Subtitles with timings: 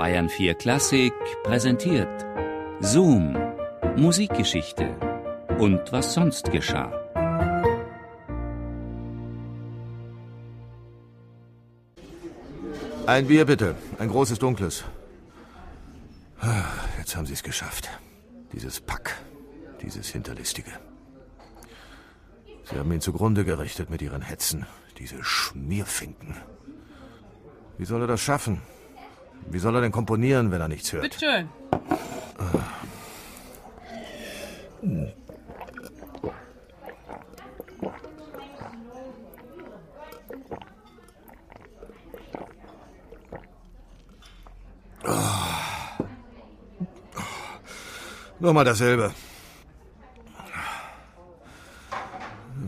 [0.00, 1.12] Bayern 4 Klassik
[1.42, 2.24] präsentiert
[2.80, 3.36] Zoom,
[3.96, 4.96] Musikgeschichte
[5.58, 6.90] und was sonst geschah.
[13.04, 14.84] Ein Bier bitte, ein großes dunkles.
[16.96, 17.90] Jetzt haben Sie es geschafft.
[18.54, 19.14] Dieses Pack,
[19.82, 20.72] dieses Hinterlistige.
[22.64, 24.64] Sie haben ihn zugrunde gerichtet mit Ihren Hetzen,
[24.96, 26.36] diese Schmierfinken.
[27.76, 28.62] Wie soll er das schaffen?
[29.50, 31.02] Wie soll er denn komponieren, wenn er nichts hört?
[31.02, 31.48] Bitte schön.
[48.38, 49.12] Nochmal dasselbe.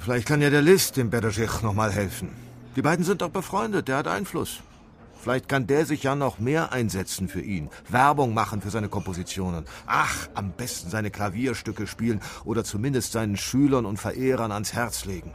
[0.00, 2.28] Vielleicht kann ja der List dem Berejich noch mal helfen.
[2.76, 4.60] Die beiden sind doch befreundet, der hat Einfluss.
[5.22, 7.70] Vielleicht kann der sich ja noch mehr einsetzen für ihn.
[7.88, 9.66] Werbung machen für seine Kompositionen.
[9.86, 15.32] Ach, am besten seine Klavierstücke spielen oder zumindest seinen Schülern und Verehrern ans Herz legen.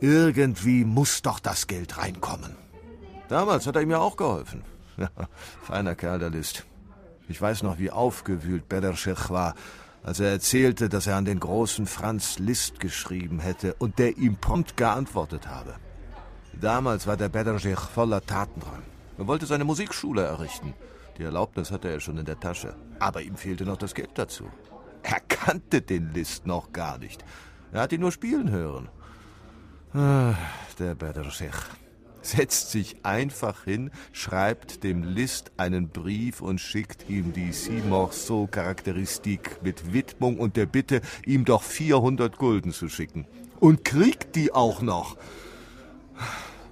[0.00, 2.54] Irgendwie muss doch das Geld reinkommen.
[3.28, 4.62] Damals hat er ihm ja auch geholfen.
[4.98, 5.08] Ja,
[5.62, 6.66] feiner Kerl, der List.
[7.26, 9.54] Ich weiß noch, wie aufgewühlt Bederschech war,
[10.02, 14.36] als er erzählte, dass er an den großen Franz Liszt geschrieben hätte und der ihm
[14.36, 15.76] prompt geantwortet habe.
[16.60, 18.82] Damals war der Bederschech voller Tatendrang.
[19.18, 20.74] Er wollte seine Musikschule errichten.
[21.18, 22.74] Die Erlaubnis hatte er schon in der Tasche.
[22.98, 24.44] Aber ihm fehlte noch das Geld dazu.
[25.02, 27.24] Er kannte den Liszt noch gar nicht.
[27.72, 28.88] Er hat ihn nur spielen hören.
[29.94, 30.34] Ah,
[30.78, 31.54] der Bederschech
[32.22, 39.92] setzt sich einfach hin, schreibt dem List einen Brief und schickt ihm die Simorceau-Charakteristik mit
[39.92, 43.26] Widmung und der Bitte, ihm doch 400 Gulden zu schicken.
[43.60, 45.16] Und kriegt die auch noch.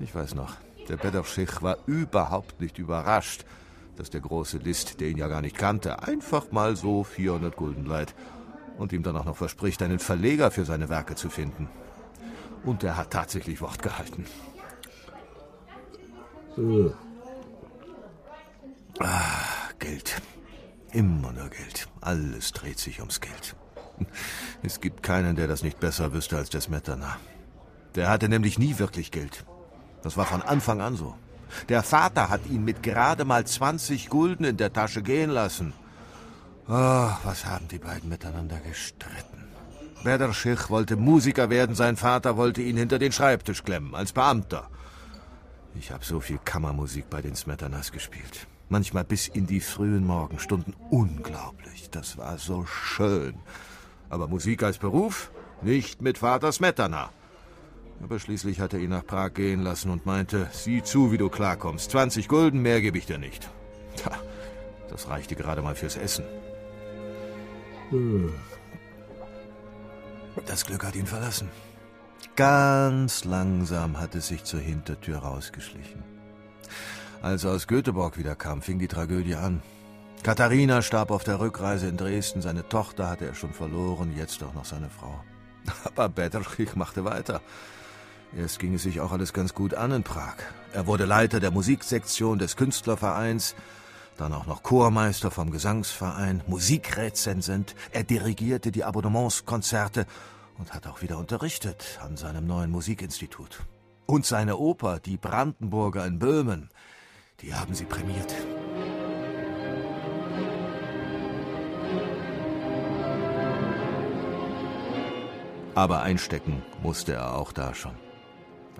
[0.01, 0.55] Ich weiß noch,
[0.89, 3.45] der Bedachschich war überhaupt nicht überrascht,
[3.97, 7.85] dass der große List, der ihn ja gar nicht kannte, einfach mal so 400 Gulden
[7.85, 8.15] leiht
[8.79, 11.69] und ihm dann auch noch verspricht, einen Verleger für seine Werke zu finden.
[12.65, 14.25] Und er hat tatsächlich Wort gehalten.
[18.99, 20.23] Ah, Geld.
[20.93, 21.89] Immer nur Geld.
[22.01, 23.55] Alles dreht sich ums Geld.
[24.63, 27.19] Es gibt keinen, der das nicht besser wüsste als der Smetana.
[27.95, 29.45] Der hatte nämlich nie wirklich Geld.
[30.03, 31.15] Das war von Anfang an so.
[31.69, 35.73] Der Vater hat ihn mit gerade mal 20 Gulden in der Tasche gehen lassen.
[36.69, 39.49] Oh, was haben die beiden miteinander gestritten.
[40.05, 44.69] Bederschich wollte Musiker werden, sein Vater wollte ihn hinter den Schreibtisch klemmen, als Beamter.
[45.75, 48.47] Ich habe so viel Kammermusik bei den Smetanas gespielt.
[48.69, 50.75] Manchmal bis in die frühen Morgenstunden.
[50.91, 51.91] Unglaublich.
[51.91, 53.35] Das war so schön.
[54.09, 55.31] Aber Musik als Beruf?
[55.63, 57.11] Nicht mit Vater Smetana.
[58.03, 61.29] Aber schließlich hat er ihn nach Prag gehen lassen und meinte, sieh zu, wie du
[61.29, 61.91] klarkommst.
[61.91, 63.51] 20 Gulden, mehr gebe ich dir nicht.
[63.97, 64.13] Tja,
[64.89, 66.25] das reichte gerade mal fürs Essen.
[70.47, 71.49] Das Glück hat ihn verlassen.
[72.37, 76.03] Ganz langsam hat es sich zur Hintertür rausgeschlichen.
[77.21, 79.63] Als er aus Göteborg wiederkam, fing die Tragödie an.
[80.23, 84.55] Katharina starb auf der Rückreise in Dresden, seine Tochter hatte er schon verloren, jetzt auch
[84.55, 85.23] noch seine Frau.
[85.85, 87.43] Aber Betterschich machte weiter.
[88.37, 90.37] Erst ging es sich auch alles ganz gut an in Prag.
[90.73, 93.57] Er wurde Leiter der Musiksektion des Künstlervereins,
[94.17, 100.07] dann auch noch Chormeister vom Gesangsverein, Musikrezensent, er dirigierte die Abonnementskonzerte
[100.59, 103.61] und hat auch wieder unterrichtet an seinem neuen Musikinstitut.
[104.07, 106.71] Und seine Oper, die Brandenburger in Böhmen,
[107.41, 108.35] die haben sie prämiert.
[115.75, 118.10] Aber einstecken musste er auch da schon.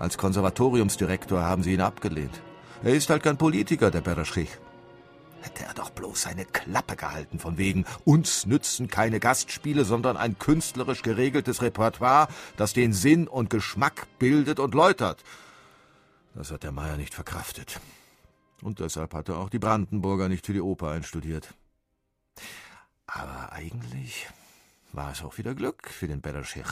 [0.01, 2.41] Als Konservatoriumsdirektor haben sie ihn abgelehnt.
[2.81, 4.49] Er ist halt kein Politiker, der Bereschich.
[5.41, 10.39] Hätte er doch bloß seine Klappe gehalten, von wegen, uns nützen keine Gastspiele, sondern ein
[10.39, 15.23] künstlerisch geregeltes Repertoire, das den Sinn und Geschmack bildet und läutert.
[16.33, 17.79] Das hat der Meier nicht verkraftet.
[18.63, 21.53] Und deshalb hat er auch die Brandenburger nicht für die Oper einstudiert.
[23.05, 24.27] Aber eigentlich
[24.93, 26.65] war es auch wieder Glück für den Bereschich.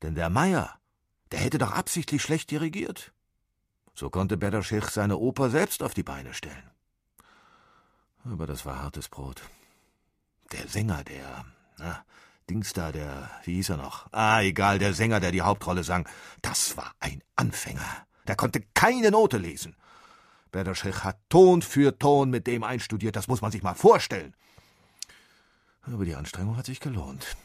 [0.00, 0.79] Denn der Meier,
[1.32, 3.12] der hätte doch absichtlich schlecht dirigiert.
[3.94, 6.70] So konnte Bereschich seine Oper selbst auf die Beine stellen.
[8.24, 9.42] Aber das war hartes Brot.
[10.52, 11.44] Der Sänger, der,
[11.78, 12.04] na,
[12.48, 14.12] Dings da, der, wie hieß er noch?
[14.12, 16.08] Ah, egal, der Sänger, der die Hauptrolle sang,
[16.42, 18.06] das war ein Anfänger.
[18.26, 19.76] Der konnte keine Note lesen.
[20.50, 24.34] Berderschich hat Ton für Ton mit dem einstudiert, das muss man sich mal vorstellen.
[25.82, 27.36] Aber die Anstrengung hat sich gelohnt.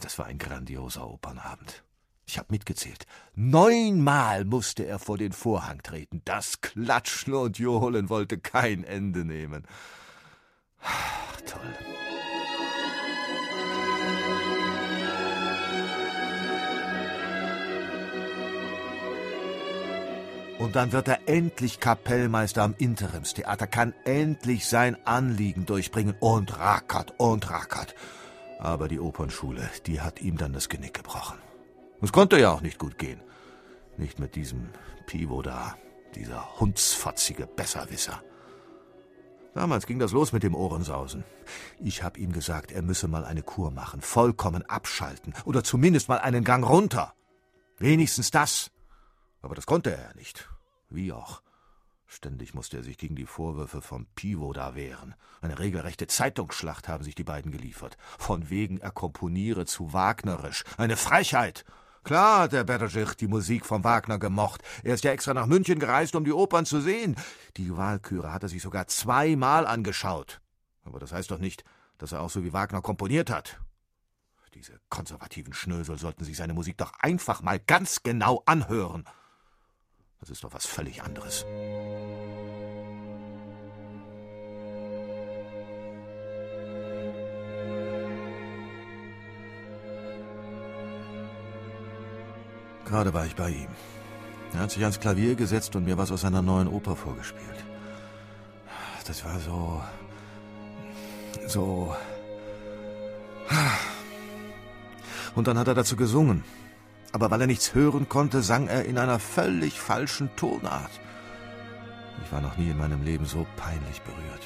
[0.00, 1.84] Das war ein grandioser Opernabend.
[2.26, 3.06] Ich habe mitgezählt.
[3.34, 6.22] Neunmal musste er vor den Vorhang treten.
[6.24, 9.64] Das Klatschen und Johlen wollte kein Ende nehmen.
[10.82, 11.74] Ach, toll.
[20.58, 27.12] Und dann wird er endlich Kapellmeister am Interimstheater, kann endlich sein Anliegen durchbringen und rackert
[27.18, 27.94] und rackert.
[28.60, 31.43] Aber die Opernschule, die hat ihm dann das Genick gebrochen.
[32.04, 33.22] Es konnte ja auch nicht gut gehen.
[33.96, 34.68] Nicht mit diesem
[35.06, 35.74] Pivo da,
[36.14, 38.22] dieser hundsfotzige Besserwisser.
[39.54, 41.24] Damals ging das los mit dem Ohrensausen.
[41.80, 46.18] Ich hab ihm gesagt, er müsse mal eine Kur machen, vollkommen abschalten oder zumindest mal
[46.18, 47.14] einen Gang runter.
[47.78, 48.70] Wenigstens das.
[49.40, 50.50] Aber das konnte er ja nicht.
[50.90, 51.40] Wie auch.
[52.06, 55.14] Ständig musste er sich gegen die Vorwürfe vom Pivo da wehren.
[55.40, 57.96] Eine regelrechte Zeitungsschlacht haben sich die beiden geliefert.
[58.18, 60.64] Von wegen er komponiere zu wagnerisch.
[60.76, 61.64] Eine Frechheit!
[62.04, 64.62] Klar hat der Bergich die Musik von Wagner gemocht.
[64.82, 67.16] Er ist ja extra nach München gereist, um die Opern zu sehen.
[67.56, 70.40] Die Wahlküre hat er sich sogar zweimal angeschaut.
[70.84, 71.64] Aber das heißt doch nicht,
[71.98, 73.58] dass er auch so wie Wagner komponiert hat.
[74.54, 79.04] Diese konservativen Schnösel sollten sich seine Musik doch einfach mal ganz genau anhören.
[80.20, 81.44] Das ist doch was völlig anderes.
[92.94, 93.66] Gerade war ich bei ihm.
[94.52, 97.64] Er hat sich ans Klavier gesetzt und mir was aus seiner neuen Oper vorgespielt.
[99.04, 99.82] Das war so.
[101.48, 101.96] so.
[105.34, 106.44] Und dann hat er dazu gesungen
[107.14, 110.90] aber weil er nichts hören konnte, sang er in einer völlig falschen Tonart.
[112.24, 114.42] Ich war noch nie in meinem Leben so peinlich berührt.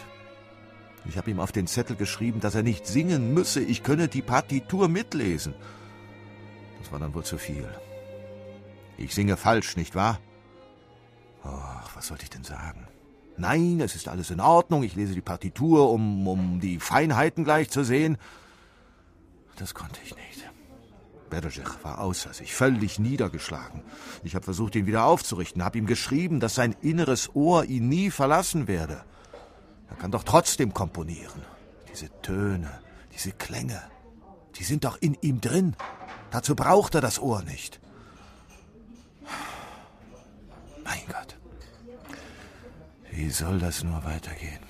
[1.06, 4.20] Ich habe ihm auf den Zettel geschrieben, dass er nicht singen müsse, ich könne die
[4.20, 5.54] Partitur mitlesen.
[6.78, 7.66] Das war dann wohl zu viel.
[8.98, 10.18] Ich singe falsch, nicht wahr?
[11.44, 12.86] Ach, was sollte ich denn sagen?
[13.36, 17.70] Nein, es ist alles in Ordnung, ich lese die Partitur, um, um die Feinheiten gleich
[17.70, 18.18] zu sehen.
[19.56, 20.44] Das konnte ich nicht.
[21.30, 23.82] Berdojich war außer sich, völlig niedergeschlagen.
[24.24, 28.10] Ich habe versucht, ihn wieder aufzurichten, habe ihm geschrieben, dass sein inneres Ohr ihn nie
[28.10, 29.04] verlassen werde.
[29.90, 31.42] Er kann doch trotzdem komponieren.
[31.90, 32.70] Diese Töne,
[33.14, 33.82] diese Klänge,
[34.56, 35.76] die sind doch in ihm drin.
[36.30, 37.80] Dazu braucht er das Ohr nicht.
[43.18, 44.60] Wie soll das nur weitergehen?